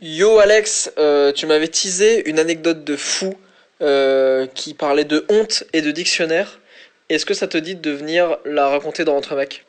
[0.00, 3.34] Yo Alex, euh, tu m'avais teasé une anecdote de fou
[3.80, 6.58] euh, qui parlait de honte et de dictionnaire.
[7.10, 9.64] Est-ce que ça te dit de venir la raconter dans Entre mecs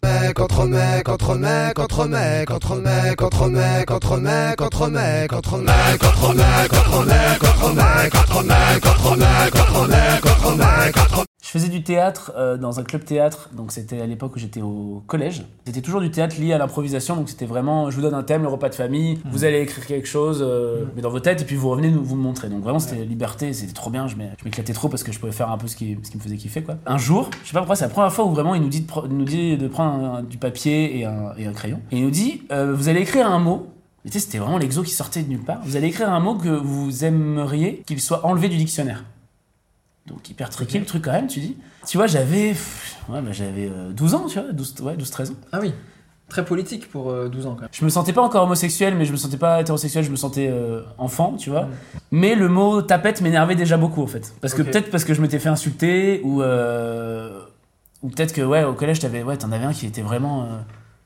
[11.59, 15.01] faisais du théâtre euh, dans un club théâtre, donc c'était à l'époque où j'étais au
[15.07, 15.43] collège.
[15.65, 18.41] C'était toujours du théâtre lié à l'improvisation, donc c'était vraiment, je vous donne un thème,
[18.43, 21.45] le repas de famille, vous allez écrire quelque chose, euh, mais dans vos têtes, et
[21.45, 22.49] puis vous revenez nous vous me montrer.
[22.49, 25.19] Donc vraiment c'était liberté, c'était trop bien, je m'é- je m'éclatais trop parce que je
[25.19, 26.75] pouvais faire un peu ce qui, ce qui me faisait kiffer quoi.
[26.85, 28.81] Un jour, je sais pas pourquoi, c'est la première fois où vraiment il nous dit
[28.81, 31.79] de, nous dit de prendre un- du papier et un, et un crayon.
[31.91, 33.67] Et il nous dit, euh, vous allez écrire un mot,
[34.03, 35.59] et tu sais, c'était vraiment l'exo qui sortait de nulle part.
[35.63, 39.03] Vous allez écrire un mot que vous aimeriez qu'il soit enlevé du dictionnaire.
[40.07, 41.57] Donc hyper tricky le truc quand même, tu dis.
[41.87, 42.49] Tu vois, j'avais
[43.09, 45.35] ouais, bah, j'avais euh, 12 ans, tu vois, 12, ouais, 12 13 ans.
[45.51, 45.73] Ah oui,
[46.29, 47.69] très politique pour euh, 12 ans quand même.
[47.71, 50.47] Je me sentais pas encore homosexuel, mais je me sentais pas hétérosexuel, je me sentais
[50.49, 51.69] euh, enfant, tu vois.
[52.11, 54.33] Mais le mot tapette m'énervait déjà beaucoup en fait.
[54.41, 57.41] Parce que peut-être parce que je m'étais fait insulter ou euh,
[58.01, 60.47] ou peut-être que ouais au collège t'avais ouais t'en avais un qui était vraiment euh,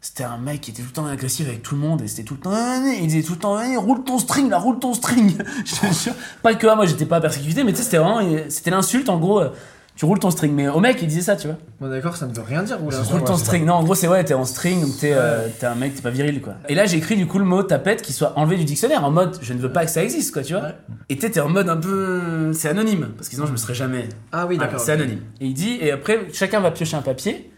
[0.02, 2.24] c'était un mec qui était tout le temps agressif avec tout le monde et c'était
[2.24, 4.80] tout le temps Ah, il disait tout le temps Ah, roule ton string là roule
[4.80, 7.84] ton string je te jure pas que ah, moi j'étais pas persécuté mais tu sais
[7.84, 9.50] c'était vraiment c'était l'insulte en gros euh,
[9.96, 12.28] tu roules ton string mais au mec il disait ça tu vois Bon d'accord, ça
[12.28, 12.84] ne veut rien dire.
[12.84, 13.02] Oula.
[13.04, 13.64] Roule ton string.
[13.64, 16.10] Non, en gros, c'est ouais, t'es en string, donc t'es euh, un mec, t'es pas
[16.10, 16.56] viril, quoi.
[16.68, 19.12] Et là, j'ai écrit du coup le mot tapette qui soit enlevé du dictionnaire, en
[19.12, 20.64] mode je ne veux pas que ça existe, quoi, tu vois.
[20.64, 20.76] Ouais.
[21.08, 22.52] Et t'es t'es en mode un peu.
[22.52, 24.10] C'est anonyme, parce que sinon je me serais jamais.
[24.34, 24.82] Ah oui, d'accord.
[24.82, 25.00] c'est ok.
[25.00, 25.22] anonyme.
[25.40, 27.49] Et il dit, et après, chacun va piocher un papier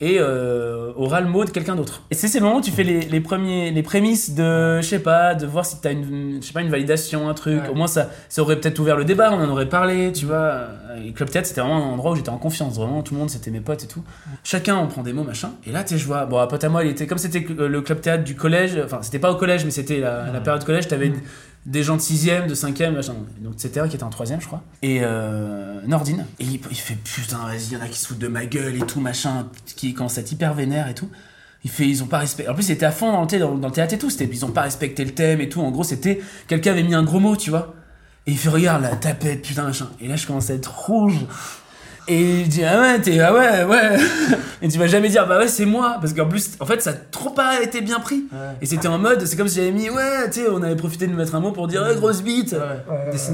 [0.00, 2.02] et euh, aura le mot de quelqu'un d'autre.
[2.10, 5.00] Et c'est ces moments où tu fais les, les premiers, les prémices de, je sais
[5.00, 7.62] pas, de voir si t'as une, je sais pas, une validation, un truc.
[7.62, 7.68] Ouais.
[7.68, 10.66] Au moins, ça, ça aurait peut-être ouvert le débat, on en aurait parlé, tu vois.
[11.04, 12.76] Et Club Théâtre, c'était vraiment un endroit où j'étais en confiance.
[12.76, 14.04] Vraiment, tout le monde, c'était mes potes et tout.
[14.44, 15.50] Chacun, on prend des mots, machin.
[15.66, 17.44] Et là, tu sais, je vois, bon, un pote à moi, il était, comme c'était
[17.58, 20.64] le Club Théâtre du collège, enfin, c'était pas au collège, mais c'était la, la période
[20.64, 21.12] collège, t'avais
[21.68, 23.14] des gens de 6ème, de 5ème, machin.
[23.40, 24.62] Donc c'était un qui était en 3ème, je crois.
[24.80, 26.24] Et euh, Nordine.
[26.40, 28.86] Et il, fait putain, vas-y, y en a qui se foutent de ma gueule et
[28.86, 29.46] tout, machin,
[29.76, 31.10] qui commence à être hyper vénère et tout.
[31.64, 32.50] Il fait, ils ont pas respecté.
[32.50, 34.08] En plus, il était à fond dans le, dans, dans le théâtre et tout.
[34.08, 35.60] C'était, ils ont pas respecté le thème et tout.
[35.60, 37.74] En gros, c'était, quelqu'un avait mis un gros mot, tu vois.
[38.26, 39.90] Et il fait, regarde la tapette, putain, machin.
[40.00, 41.26] Et là, je commence à être rouge.
[42.10, 43.96] Et je dis, ah ouais, t'es, ah ouais, ouais.
[44.62, 45.98] Et tu vas jamais dire, bah ouais, c'est moi.
[46.00, 48.24] Parce qu'en plus, en fait, ça a trop pas été bien pris.
[48.60, 51.06] Et c'était en mode, c'est comme si j'avais mis, ouais, tu sais, on avait profité
[51.06, 52.56] de mettre un mot pour dire, ouais, grosse bite.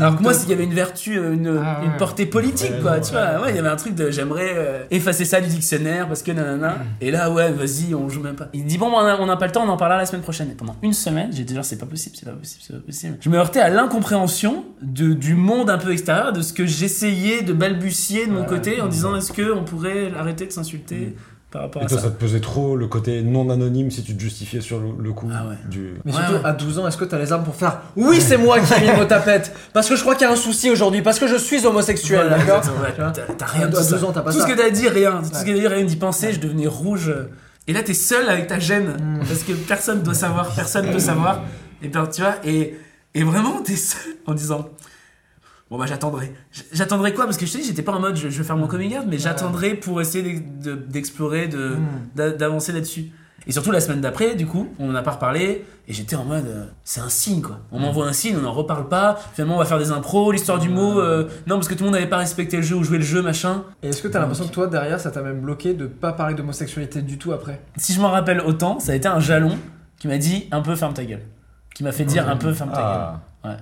[0.01, 1.87] Alors que moi, s'il y avait une vertu, euh, une, Ah ouais.
[1.87, 3.41] une portée politique, quoi, tu vois.
[3.43, 6.33] Ouais, il y avait un truc de, j'aimerais euh, effacer ça du dictionnaire parce que
[6.33, 6.77] nanana.
[7.01, 8.49] Et là, ouais, vas-y, on joue même pas.
[8.53, 10.23] Il dit, bon, on a- on n'a pas le temps, on en parlera la semaine
[10.23, 10.51] prochaine.
[10.51, 13.17] Et pendant une semaine, j'étais genre, c'est pas possible, c'est pas possible, c'est pas possible.
[13.21, 17.43] Je me heurtais à l'incompréhension de, du monde un peu extérieur, de ce que j'essayais
[17.43, 21.15] de balbutier de mon côté en disant, est-ce que on pourrait arrêter de s'insulter
[21.51, 22.05] par rapport Et à toi, ça.
[22.05, 25.13] ça te pesait trop le côté non anonyme si tu te justifiais sur le, le
[25.13, 25.55] coup Ah ouais.
[25.71, 25.95] du.
[26.05, 26.41] Mais Ouais, surtout ouais.
[26.45, 28.81] à 12 ans, est-ce que t'as les armes pour faire Oui, c'est moi qui ai
[28.81, 31.19] mis le mot tapette Parce que je crois qu'il y a un souci aujourd'hui, parce
[31.21, 32.93] que je suis homosexuel, Voilà, d'accord exactement, ouais.
[32.95, 34.05] Tu vois T'as t'as rien À de tout 12 ça.
[34.07, 34.47] ans, t'as pas Tout ça.
[34.47, 35.19] ce que t'as dit, rien.
[35.23, 37.13] Tout ce que t'as dit, rien d'y penser, je devenais rouge.
[37.69, 38.97] Et là, t'es seul avec ta gêne.
[39.27, 41.43] Parce que personne doit savoir, personne doit savoir.
[41.83, 42.75] Et ben, tu vois, et,
[43.15, 44.69] et vraiment, t'es seul en disant.
[45.71, 46.33] Bon bah j'attendrai.
[46.73, 47.25] J'attendrai quoi?
[47.25, 48.97] Parce que je te dis, j'étais pas en mode je, je vais faire mon coming
[48.99, 51.77] out, mais j'attendrai pour essayer d'ex- de- d'explorer, de,
[52.15, 53.11] d'a- d'avancer là-dessus.
[53.47, 56.25] Et surtout la semaine d'après, du coup, on en a pas reparlé, et j'étais en
[56.25, 57.59] mode, euh, c'est un signe quoi.
[57.73, 60.59] On m'envoie un signe, on n'en reparle pas, finalement on va faire des impros, l'histoire
[60.59, 62.85] du mot, euh, non parce que tout le monde n'avait pas respecté le jeu ou
[62.85, 63.65] joué le jeu, machin.
[63.83, 66.35] Et est-ce que t'as l'impression que toi, derrière, ça t'a même bloqué de pas parler
[66.35, 67.61] d'homosexualité du tout après?
[67.77, 69.59] Si je m'en rappelle autant, ça a été un jalon
[69.99, 71.23] qui m'a dit un peu ferme ta gueule.
[71.75, 73.21] Qui m'a fait dire un peu ferme ta Ah.
[73.43, 73.53] gueule.
[73.53, 73.59] Ouais.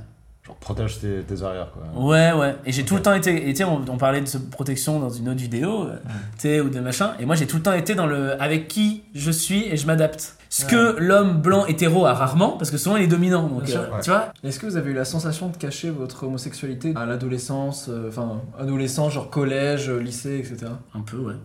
[0.53, 1.83] Genre, protège tes, tes arrières, quoi.
[2.03, 2.57] Ouais, ouais.
[2.67, 3.49] Et j'ai tout le temps été.
[3.49, 5.97] Et tu sais, on, on parlait de ce protection dans une autre vidéo, euh,
[6.35, 7.13] tu sais, ou de machin.
[7.21, 8.41] Et moi, j'ai tout le temps été dans le.
[8.43, 10.37] avec qui je suis et je m'adapte.
[10.51, 13.49] Ce que l'homme blanc hétéro a rarement, parce que souvent il est dominant.
[13.49, 16.93] Donc, euh, tu vois, Est-ce que vous avez eu la sensation de cacher votre homosexualité
[16.95, 20.71] à l'adolescence, euh, enfin, adolescence, genre collège, euh, lycée, etc.
[20.95, 21.37] un peu, ouais.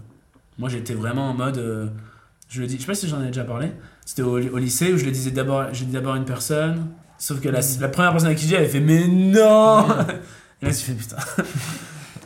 [0.57, 1.57] Moi, j'étais vraiment en mode.
[1.57, 1.88] euh,
[2.50, 3.71] je le dis, je sais pas si j'en ai déjà parlé.
[4.06, 6.88] C'était au, au lycée où je le disais d'abord, j'ai dit d'abord à une personne.
[7.19, 9.87] Sauf que la, la première personne à qui dis, elle avait fait mais non.
[10.61, 11.17] Et là, je fais putain.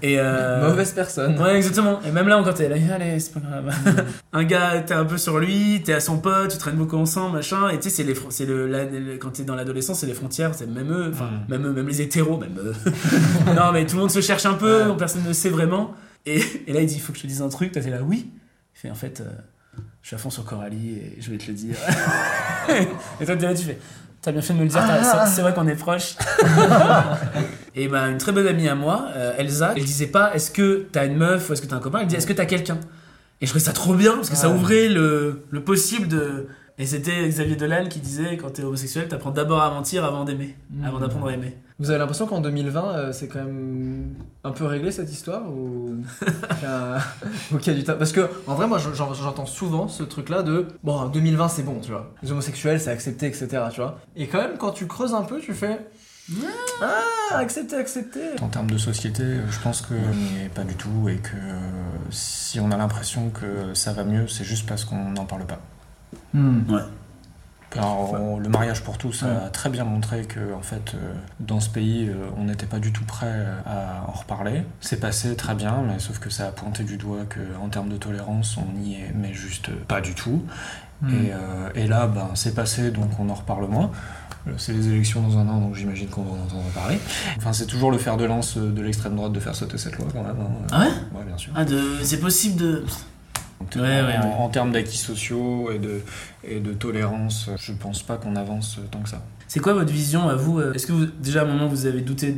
[0.03, 1.39] Et euh, Mauvaise personne.
[1.39, 1.99] Ouais, exactement.
[2.03, 3.71] Et même là, quand t'es là, allez, c'est pas grave.
[4.33, 7.35] un gars, t'es un peu sur lui, t'es à son pote, tu traînes beaucoup ensemble,
[7.37, 7.69] machin.
[7.69, 10.15] Et tu sais, c'est les, c'est le, la- le- quand t'es dans l'adolescence, c'est les
[10.15, 12.73] frontières, c'est même eux, enfin, même eux, même les hétéros, même eux.
[13.55, 15.93] non, mais tout le monde se cherche un peu, personne ne sait vraiment.
[16.25, 17.71] Et, et là, il dit, il faut que je te dise un truc.
[17.71, 18.31] Toi, t'es là, oui.
[18.75, 19.29] Il fait, en fait, euh,
[20.01, 21.75] je suis à fond sur Coralie et je vais te le dire.
[23.19, 23.77] et toi, t'es là, tu fais.
[24.21, 26.15] T'as bien fait de me le dire, t'as- c'est c'est vrai qu'on est proches.
[27.75, 30.85] Et bah, une très bonne amie à moi, euh, Elsa, elle disait pas est-ce que
[30.91, 32.77] t'as une meuf ou est-ce que t'as un copain, elle disait est-ce que t'as quelqu'un?
[33.39, 36.47] Et je trouvais ça trop bien parce que ça ouvrait le, le possible de.
[36.81, 40.55] Et c'était Xavier Dolan qui disait quand t'es homosexuel, t'apprends d'abord à mentir avant d'aimer,
[40.83, 41.55] avant d'apprendre à aimer.
[41.77, 45.95] Vous avez l'impression qu'en 2020, euh, c'est quand même un peu réglé cette histoire ou
[46.19, 46.97] qu'il y a-
[47.51, 50.01] ou qu'il y a du temps Parce que en vrai, moi, j'en- j'entends souvent ce
[50.01, 52.11] truc-là de bon, en 2020, c'est bon, tu vois.
[52.23, 53.47] Les homosexuels, c'est accepté, etc.
[53.71, 53.99] Tu vois.
[54.15, 55.79] Et quand même, quand tu creuses un peu, tu fais
[56.81, 58.19] ah, accepté, accepté.
[58.41, 61.59] En termes de société, je pense que n'y est pas du tout et que euh,
[62.09, 65.59] si on a l'impression que ça va mieux, c'est juste parce qu'on n'en parle pas.
[67.77, 71.61] Alors, on- le mariage pour tous a très bien montré que en fait, euh, dans
[71.61, 74.63] ce pays, euh, on n'était pas du tout prêt à en reparler.
[74.81, 77.87] C'est passé très bien, mais sauf que ça a pointé du doigt que en termes
[77.89, 80.43] de tolérance, on n'y est, mais juste pas du tout.
[81.09, 83.89] Et, euh, et là, ben, c'est passé, donc on en reparle moins.
[84.47, 86.99] Euh, C'est les élections dans un an, donc j'imagine qu'on va en entendre parler.
[87.37, 89.97] Enfin, c'est toujours le fer de lance euh, de l'extrême droite de faire sauter cette
[89.97, 90.35] loi, quand même.
[90.39, 90.67] hein.
[90.71, 90.85] Ah ouais?
[91.19, 91.53] Ouais, bien sûr.
[91.55, 91.81] Ah, de...
[92.03, 92.85] c'est possible de.
[93.75, 96.01] Ouais, en, ouais, en termes d'acquis sociaux et de,
[96.43, 99.23] et de tolérance, je pense pas qu'on avance tant que ça.
[99.47, 100.61] C'est quoi votre vision à vous?
[100.61, 102.37] Est-ce que vous, déjà à un moment vous avez douté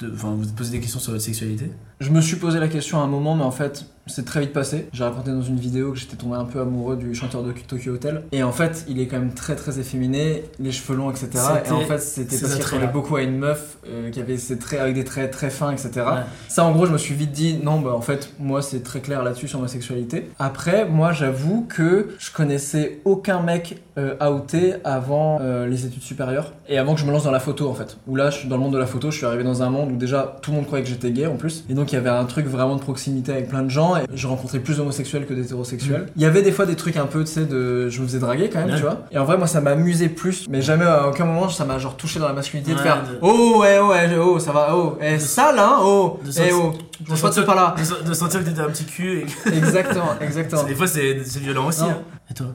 [0.00, 0.12] de.
[0.12, 1.70] Enfin, vous vous posez des questions sur votre sexualité?
[2.00, 4.52] Je me suis posé la question à un moment, mais en fait, c'est très vite
[4.52, 4.88] passé.
[4.92, 7.94] J'ai raconté dans une vidéo que j'étais tombé un peu amoureux du chanteur de Tokyo
[7.94, 8.22] Hotel.
[8.32, 11.30] Et en fait, il est quand même très très efféminé, les cheveux longs, etc.
[11.66, 14.58] Et en fait, c'était parce qu'il ressemblait beaucoup à une meuf euh, qui avait ses
[14.58, 15.90] traits avec des traits très fins, etc.
[15.96, 16.22] Ouais.
[16.48, 19.00] Ça, en gros, je me suis vite dit, non, bah en fait, moi, c'est très
[19.00, 20.30] clair là-dessus sur ma sexualité.
[20.38, 26.52] Après, moi, j'avoue que je connaissais aucun mec euh, outé avant euh, les études supérieures
[26.68, 27.98] et avant que je me lance dans la photo, en fait.
[28.06, 29.70] Où là, je suis dans le monde de la photo, je suis arrivé dans un
[29.70, 31.64] monde où déjà tout le monde croyait que j'étais gay en plus.
[31.68, 34.02] Et donc, il y avait un truc vraiment de proximité avec plein de gens et
[34.14, 36.06] je rencontrais plus d'homosexuels que d'hétérosexuels.
[36.16, 37.88] Il y avait des fois des trucs un peu, tu sais, de.
[37.88, 38.76] Je me faisais draguer quand même, Ouais.
[38.76, 39.02] tu vois.
[39.10, 41.96] Et en vrai, moi, ça m'amusait plus, mais jamais à aucun moment ça m'a genre
[41.96, 45.18] touché dans la masculinité de faire de- Oh, ouais, ouais, oh, ça va, oh, eh,
[45.18, 46.72] ça là, hein, oh, de eh, sentir- oh,
[47.10, 47.74] de sentir- pas là.
[47.78, 50.64] De, se- de sentir que t'étais un petit cul et que- Exactement, exactement.
[50.64, 51.82] Des fois c'est c'est violent aussi.
[51.84, 51.98] Hein.
[52.30, 52.46] Et toi?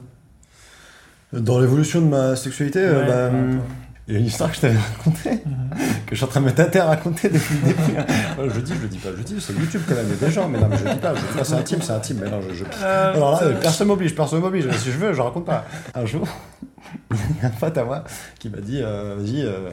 [1.32, 3.58] Dans l'évolution de ma sexualité, euh, Ouais, bah, ouais,
[4.06, 5.38] il y a une histoire que je t'avais racontée,
[6.06, 7.98] que je suis en train de me tâter à raconter depuis le début.
[7.98, 8.04] hein.
[8.54, 10.26] Je dis, je le dis pas, je dis, c'est YouTube quand même, il y a
[10.28, 12.30] des gens, mais non, mais je le dis pas, je c'est intime, c'est intime, mais
[12.30, 12.52] non, je.
[12.54, 15.64] je- Alors là, euh, personne m'oblige, personne m'oblige, si je veux, je raconte pas.
[15.94, 16.28] Un jour,
[17.10, 18.04] il y a un pote à moi
[18.38, 19.70] qui m'a dit, euh, vas-y, euh,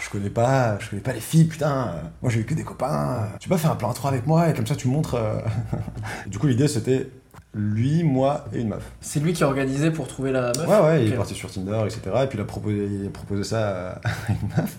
[0.00, 2.62] je connais pas, je connais pas les filles, putain, euh, moi j'ai eu que des
[2.62, 4.86] copains, tu peux pas faire un plan à trois avec moi, et comme ça tu
[4.86, 5.14] montres.
[5.16, 5.40] euh.
[6.28, 7.08] du coup, l'idée c'était
[7.54, 8.82] lui, moi et une meuf.
[9.00, 10.66] C'est lui qui a organisé pour trouver la meuf.
[10.66, 12.00] Ouais, ouais, il est parti sur Tinder, etc.
[12.22, 14.76] Et puis il a proposé, il a proposé ça à une meuf.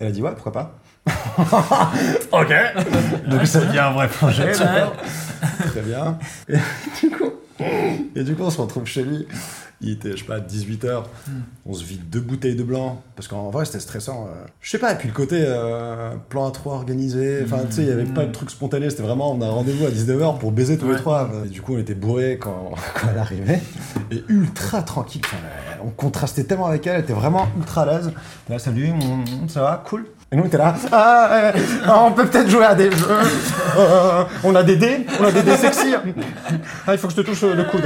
[0.00, 0.74] Elle a dit ouais, pourquoi pas.
[2.32, 2.54] ok.
[3.28, 4.52] Donc ça devient un vrai projet.
[4.52, 6.18] Très bien.
[6.48, 6.58] Et
[7.00, 7.32] du coup,
[8.14, 9.26] et du coup, on se retrouve chez lui.
[9.82, 11.02] Il était, je sais pas, 18h.
[11.66, 13.02] On se vide deux bouteilles de blanc.
[13.14, 14.26] Parce qu'en vrai, c'était stressant.
[14.28, 14.44] euh.
[14.60, 17.42] Je sais pas, et puis le côté euh, plan à trois organisé.
[17.44, 18.88] Enfin, tu sais, il y avait pas de truc spontané.
[18.88, 21.30] C'était vraiment, on a un rendez-vous à 19h pour baiser tous les trois.
[21.44, 23.60] Et du coup, on était bourrés quand, quand elle arrivait.
[24.10, 25.22] Et ultra tranquille.
[25.84, 26.96] On contrastait tellement avec elle.
[26.96, 28.12] Elle était vraiment ultra à l'aise.
[28.48, 30.06] Là, salut, mm, ça va, cool.
[30.32, 31.52] Et nous, était là, ah,
[31.86, 33.06] ah, on peut peut-être jouer à des jeux.
[33.78, 35.94] Euh, on a des dés, on a des dés sexy.
[36.86, 37.84] Ah, il faut que je te touche le coude.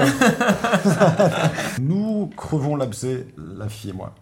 [1.80, 3.26] Nous crevons l'abcès,
[3.58, 4.14] la fille et moi.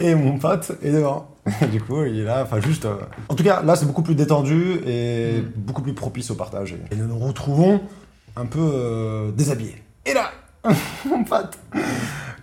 [0.00, 1.28] Et mon pote est devant.
[1.70, 2.84] du coup, il est là, enfin juste.
[2.86, 2.96] euh,
[3.28, 6.74] En tout cas, là, c'est beaucoup plus détendu et beaucoup plus propice au partage.
[6.90, 7.80] Et, nous nous retrouvons
[8.34, 9.80] un peu euh, déshabillés.
[10.04, 10.30] Et là,
[11.08, 11.56] mon pote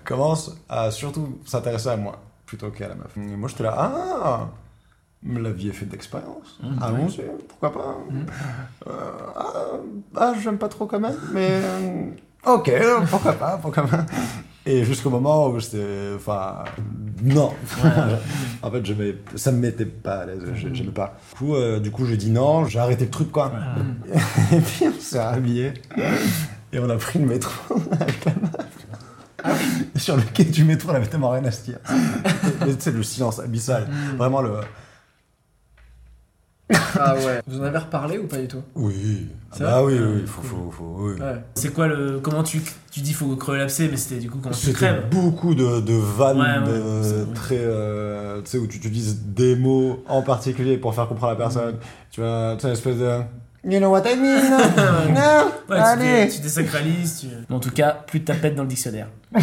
[0.06, 3.12] commence à surtout s'intéresser à moi plutôt qu'à la meuf.
[3.18, 4.50] Et moi, j'étais là, ah,
[5.26, 6.60] la vie est faite d'expérience.
[6.82, 7.98] Allons-y, pourquoi pas.
[8.88, 8.92] Euh,
[9.36, 9.54] ah,
[10.16, 12.06] ah, j'aime pas trop quand même, mais euh,
[12.46, 12.72] ok,
[13.10, 14.06] pourquoi pas, pourquoi pas.
[14.66, 16.64] Et jusqu'au moment où j'étais, enfin,
[17.22, 17.54] non.
[18.64, 18.94] en fait, je
[19.36, 21.18] ça me mettait pas à l'aise, j'aimais pas.
[21.32, 23.52] Du coup, euh, du coup, j'ai dit non, j'ai arrêté le truc, quoi.
[24.54, 25.74] Et puis, on s'est habillé
[26.74, 29.92] et on a pris le métro avec la meuf.
[29.96, 31.78] Et sur le quai du métro, on avait tellement rien à se dire.
[32.80, 33.88] Sais, le silence abyssal.
[34.18, 34.54] Vraiment le.
[37.00, 37.42] Ah ouais.
[37.46, 38.62] Vous en avez reparlé ou pas du tout?
[38.76, 39.28] Oui.
[39.52, 41.20] Ah bah oui, oui, faut, faut, faut, oui.
[41.20, 41.44] Ouais.
[41.56, 42.20] C'est quoi le.
[42.22, 45.10] Comment tu, tu dis faut crever l'abcès, mais c'était du coup comment tu C'était crèves?
[45.12, 47.58] beaucoup de, de vannes Ouais, ouais, de- c'est- très.
[47.60, 51.76] euh, tu sais, où tu utilises des mots en particulier pour faire comprendre la personne.
[52.12, 53.20] Tu vois, tu sais, une espèce de.
[53.66, 54.50] You know what I mean?
[55.14, 57.20] Non Ouais, tu Allez tu désacralises.
[57.22, 57.54] Tu...
[57.54, 59.08] En tout cas, plus de tapettes dans le dictionnaire.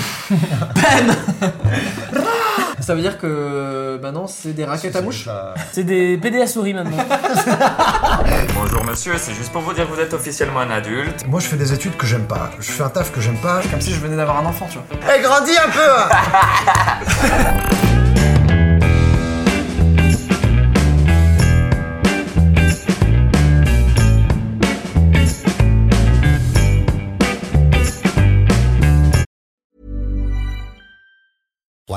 [2.90, 5.28] Ça veut dire que maintenant c'est des raquettes à mouches
[5.70, 6.96] C'est des PD à souris maintenant.
[8.60, 11.24] Bonjour monsieur, c'est juste pour vous dire que vous êtes officiellement un adulte.
[11.28, 12.50] Moi, je fais des études que j'aime pas.
[12.58, 13.60] Je fais un taf que j'aime pas.
[13.70, 15.14] Comme si je venais d'avoir un enfant, tu vois.
[15.16, 16.08] Eh, grandis un peu hein.